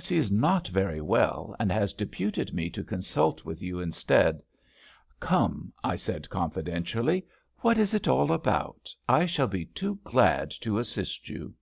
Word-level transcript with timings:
"She 0.00 0.16
is 0.16 0.32
not 0.32 0.66
very 0.66 1.00
well, 1.00 1.54
and 1.60 1.70
has 1.70 1.92
deputed 1.94 2.52
me 2.52 2.68
to 2.70 2.82
consult 2.82 3.44
with 3.44 3.62
you 3.62 3.78
instead. 3.78 4.42
Come," 5.20 5.72
I 5.84 5.94
said, 5.94 6.28
confidentially. 6.28 7.28
"What 7.58 7.78
is 7.78 7.94
it 7.94 8.08
all 8.08 8.32
about? 8.32 8.92
I 9.08 9.24
shall 9.26 9.46
be 9.46 9.66
too 9.66 10.00
glad 10.02 10.50
to 10.62 10.80
assist 10.80 11.28
you." 11.28 11.54